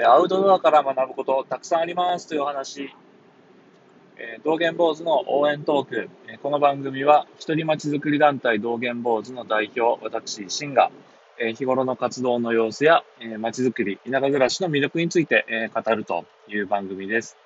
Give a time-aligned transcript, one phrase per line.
[0.00, 2.94] アウトドアから学ぶことたくさんありますというお話、
[4.42, 6.08] 道元坊主の応援トーク。
[6.42, 10.90] この番組は、一人町づくり団体道元坊主の代表、私、シンが、
[11.56, 13.04] 日頃の活動の様子や、
[13.38, 17.36] 町づくり、田舎暮らしの魅力について語るという番組です。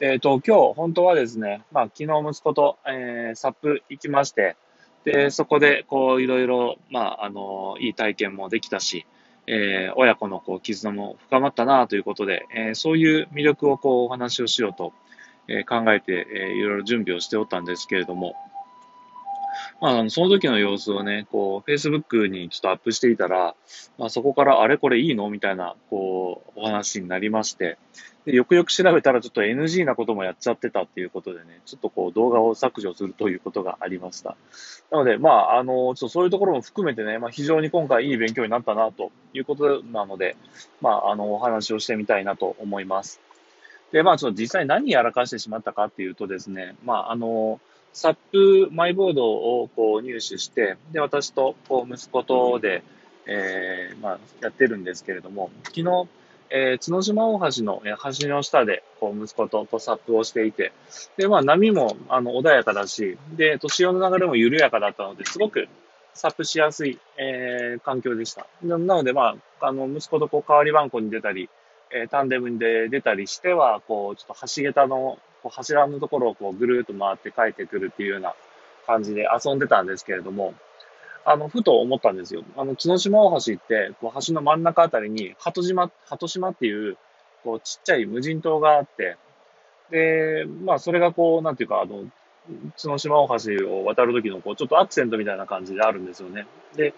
[0.00, 4.56] えっ、ー、と、今日、本当はですね、まあ、昨日息子と、えー、サップ行きまして、
[5.04, 9.06] で、そこで、こう、いろいろ、まあ、あの、いい体験もできたし、
[9.46, 14.92] えー、親子のこう絆も深まったなということで、えー、そういう魅力をこうお話をしようと、
[15.48, 18.34] えー、考えて、えー、いろいろ準備をしておったんですけれども、
[19.80, 23.54] まあ、その時の様子をね、こう、Facebook にちょっとアップしていたら、
[23.98, 27.78] まあ、そこからあれこれいいのみたいな、こう、お話になりまして、
[28.24, 34.36] でよくよく調べたらちょっと NG なこともやっちゃってたっていうことでね、ちょっとこう動画を削除するということがありました。
[34.90, 40.36] なので、まあ、あの、ちょっとそういうところも含めてね、まあ、非常に今回いい勉強になったなということなので、
[40.80, 43.20] まあ、あの、お話をしてみたいなと思います。
[43.92, 47.60] で、まあ、ちょっと実際何やらかしてしまったかっていうとですね、まあ、あの、
[47.92, 52.82] サップマイボードをこう入手して、で、私とこう息子とで、
[53.26, 56.08] えー、まあ、やってるんですけれども、昨日、
[56.50, 60.72] えー、角島大橋の、え、橋の下で、こう、息子とこうサップをしていて、
[61.16, 65.66] で、まあ、波も、あの、穏やかだし、で、年潮の流れも緩やかだったので、すごく、
[66.28, 68.46] ップしやすい、えー、環境でした。
[68.62, 71.48] なので、まあ、あの、息子とこう、代わり番号に出たり、
[71.92, 78.34] えー、タンデムで出たりしては、こう、ちょっと橋桁の、こう柱のところをこう、ぐるーっと回って帰ってくるっていうような
[78.86, 80.54] 感じで遊んでたんですけれども、
[81.24, 82.44] あの、ふと思ったんですよ。
[82.56, 86.96] あの、角島大橋って、こう、橋の真ん中あたりに、鳩島、鳩島っていう、
[87.42, 89.16] こう、ちっちゃい無人島があって、
[89.90, 92.04] で、まあ、それがこう、なんていうか、あの、
[92.76, 96.46] 角島大橋を渡るときの、こう、ちょっとアクセントみたいな感じであるんですよね。
[96.76, 96.94] で、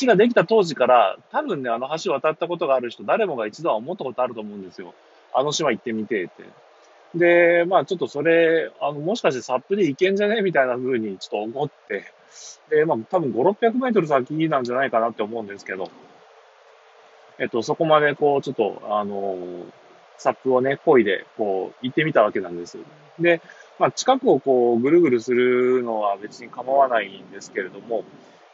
[0.00, 4.94] 橋ができた当時から、多分ね、あの橋を渡ったことがある人、誰もが一度は思ったことあると思うんですよ。
[5.32, 6.44] あの島行ってみてって。
[7.14, 12.12] で、まあちょっとそれ、あの、もしかしてサップで行けんじゃねみたいな風にちょっと思って、
[12.70, 15.90] で、まあ、多分5、600メートル先なんじゃないかなって思うんですけど、
[17.38, 19.38] えっと、そこまでこう、ちょっと、あの、
[20.18, 22.78] サップをね、漕いで、こう、行ってみたわけなんです。
[23.18, 23.40] で、
[23.78, 28.04] まあ、近くをこう、ぐるぐるするのは別に構わないんですけれども、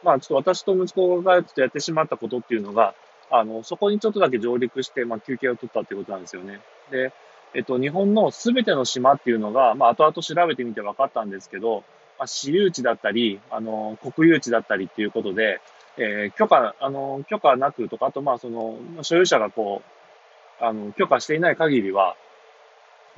[0.03, 2.93] まあ、ちょっと私と息子がちょっとやってしまったことっていうのが、
[3.31, 6.61] あの、そこにちょっとだけ上陸して、まあ、休憩を取ったってことなんですよね。
[6.91, 7.11] で、
[7.55, 11.83] えっと、日本のすべての島っていうのが、まあ、後々調べてみて分かったんですけど、
[12.19, 15.59] まあ、私有地だったり、あの、国有地だったりっていうことで、
[15.97, 19.81] えー、許可、あの、許可なくとか、あと、まあ、その、所有者がこ
[20.61, 22.15] う、あの、許可していない限りは、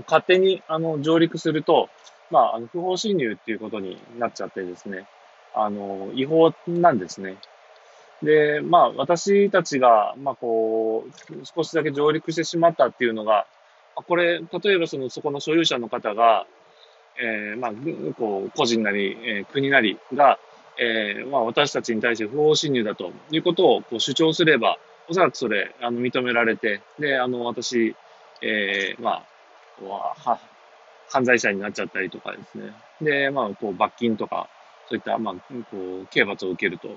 [0.04, 1.90] 勝手に、あの、上陸すると、
[2.30, 5.08] まあ、あの、不法侵入っていうことになっちゃってですね、
[5.54, 7.38] あの、違法なんですね。
[8.22, 13.46] で、まあ、私たちが、まあ、こう、少しだけ上陸してしまったっていうのが、
[13.96, 16.46] これ、例えばその、そこの所有者の方が、
[17.20, 17.72] えー、まあ、
[18.18, 20.40] こう、個人なり、えー、国なりが、
[20.80, 24.78] えー、まあ、私たちに対して不法侵入だということをこう主張すれば、
[25.10, 27.96] おそらくそれ、あの、認められて、で、あの、私、
[28.42, 29.24] えー、まあ、
[29.86, 30.40] は、
[31.10, 32.74] 犯罪者になっちゃったりとかですね。
[33.02, 34.50] で、まあ、こう、罰金とか、
[34.90, 35.34] そういった、まあ、
[35.72, 36.90] こう、刑罰を受けると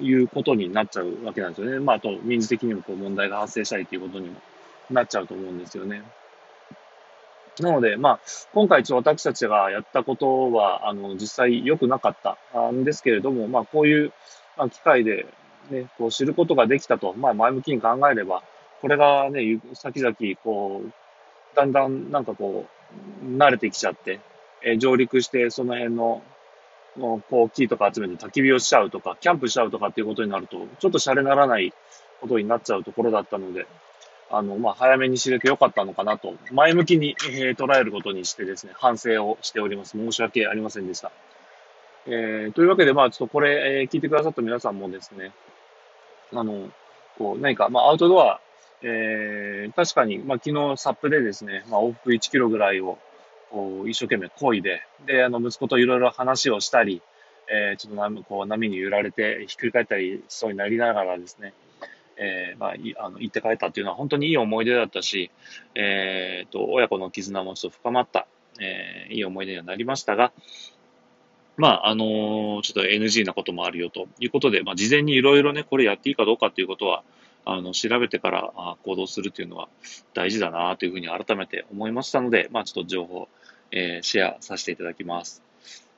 [0.00, 1.78] いうことになっちゃうわけなんですよね。
[1.78, 4.40] まあ、あと、民事的にもこう、問題が発生したりということにも
[4.90, 6.02] なっちゃうと思うんですよね。
[7.60, 8.20] なので、まあ、
[8.52, 12.36] 今回ちょっと私たちがやったことは、あの、実際良くなかった
[12.70, 14.12] んですけれども、まあ、こういう、
[14.56, 15.26] あ、機会で、
[15.70, 18.42] ね、こう知ることができたと、まあ、前向きに考えれば、
[18.80, 20.90] これがね、先々、こう、
[21.54, 22.66] だんだんなんかこ
[23.22, 24.20] う、慣れてきちゃって、
[24.62, 26.22] え、上陸して、その辺の、
[26.96, 31.72] もう、こう、木とか集めて焚き火をしちゃうとか、キャンプしちゃうとかっていうことになると、ちょっとシャレならない
[32.20, 33.66] ことになっちゃうところだったので、
[34.30, 39.90] あの、まあ、早めに知れてよかったのかなと、前向きに、えー、捉えることにしてですね、反省をしております。
[39.98, 41.12] 申し訳ありませんでした。
[42.06, 45.32] えー、というわけで、まあ、ちょっとこれ、えー、聞いてくださった皆さんもですね、
[46.32, 46.70] あの、
[47.18, 48.40] こう、何か、まあ、アウトドア、
[48.86, 52.98] えー、確かに、まあ、昨日、サップでですね、まあ、往復1キロぐらいを、
[53.86, 57.00] 一生懸命漕いで、で、あの、息子といろいろ話をしたり、
[57.50, 61.54] えー、ちょっと波こう波に揺られて、ひっくり返ったりしそうになりながらですね、
[62.16, 65.30] えー、まあ、あの行って帰ったっていうのは本当にいい思い出だったし、
[65.74, 68.26] えー、と、親子の絆もちょっと深まった、
[68.60, 70.32] えー、いい思い出にはなりましたが、
[71.56, 77.02] まあ、あのー、ちょっと NG なこともあるよということで、まあ、事前にいろいろね、これやっていいかどうかっていうことは、
[77.44, 78.52] あの、調べてから
[78.84, 79.68] 行動するっていうのは
[80.14, 83.28] 大事だなというふうに改めて思いましたので、まあ、ちょっと情報、
[83.70, 85.42] えー、シェアさせていただきます。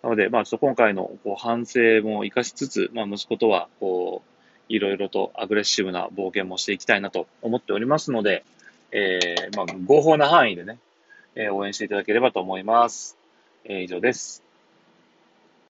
[0.03, 4.37] なので、まあ、ちょっと今回のこう反省も活かしつつ、まあ、息子とは、こう、
[4.69, 8.45] いろいろとアグレッシブな冒険もしていきたいなと思っておりますので、
[8.91, 10.79] えー、まあ、合法な範囲でね、
[11.35, 13.17] えー、応援していただければと思います。
[13.65, 14.46] えー、以上です。